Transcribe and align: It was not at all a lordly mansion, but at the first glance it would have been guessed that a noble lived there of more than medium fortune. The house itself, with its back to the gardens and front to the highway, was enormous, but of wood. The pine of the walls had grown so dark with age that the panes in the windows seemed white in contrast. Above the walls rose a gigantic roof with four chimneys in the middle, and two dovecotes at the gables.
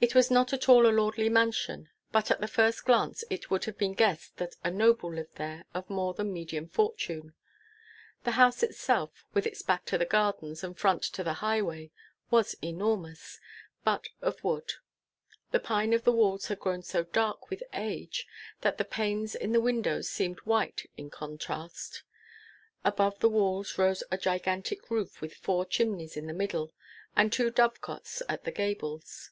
It 0.00 0.12
was 0.12 0.28
not 0.28 0.52
at 0.52 0.68
all 0.68 0.86
a 0.88 0.90
lordly 0.92 1.28
mansion, 1.28 1.88
but 2.10 2.28
at 2.30 2.40
the 2.40 2.48
first 2.48 2.84
glance 2.84 3.22
it 3.30 3.48
would 3.48 3.64
have 3.66 3.78
been 3.78 3.94
guessed 3.94 4.36
that 4.38 4.56
a 4.64 4.68
noble 4.70 5.14
lived 5.14 5.36
there 5.36 5.66
of 5.72 5.88
more 5.88 6.14
than 6.14 6.32
medium 6.32 6.66
fortune. 6.68 7.32
The 8.24 8.32
house 8.32 8.64
itself, 8.64 9.24
with 9.34 9.46
its 9.46 9.62
back 9.62 9.84
to 9.86 9.96
the 9.96 10.04
gardens 10.04 10.64
and 10.64 10.76
front 10.76 11.04
to 11.04 11.22
the 11.22 11.34
highway, 11.34 11.92
was 12.28 12.56
enormous, 12.60 13.38
but 13.84 14.08
of 14.20 14.42
wood. 14.42 14.72
The 15.52 15.60
pine 15.60 15.92
of 15.92 16.02
the 16.02 16.12
walls 16.12 16.46
had 16.48 16.58
grown 16.58 16.82
so 16.82 17.04
dark 17.04 17.48
with 17.48 17.62
age 17.72 18.26
that 18.62 18.78
the 18.78 18.84
panes 18.84 19.36
in 19.36 19.52
the 19.52 19.60
windows 19.60 20.10
seemed 20.10 20.40
white 20.40 20.90
in 20.96 21.08
contrast. 21.08 22.02
Above 22.84 23.20
the 23.20 23.30
walls 23.30 23.78
rose 23.78 24.02
a 24.10 24.18
gigantic 24.18 24.90
roof 24.90 25.20
with 25.22 25.34
four 25.36 25.64
chimneys 25.64 26.16
in 26.16 26.26
the 26.26 26.34
middle, 26.34 26.72
and 27.14 27.32
two 27.32 27.48
dovecotes 27.50 28.20
at 28.28 28.42
the 28.42 28.52
gables. 28.52 29.30